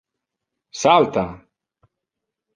Salta! 0.81 1.25